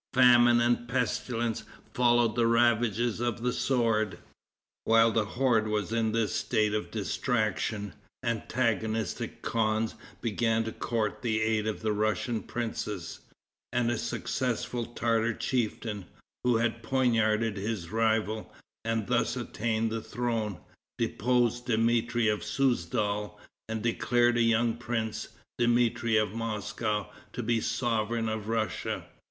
[0.15, 1.61] Famine and pestilence
[1.93, 4.17] followed the ravages of the sword.
[4.83, 7.93] While the horde was in this state of distraction,
[8.23, 13.19] antagonistic khans began to court the aid of the Russian princes,
[13.71, 16.05] and a successful Tartar chieftain,
[16.43, 18.51] who had poignarded his rival,
[18.83, 20.57] and thus attained the throne,
[20.97, 23.37] deposed Dmitri of Souzdal,
[23.69, 25.27] and declared a young prince,
[25.59, 29.05] Dmitri of Moscow, to be sovereign of Russia.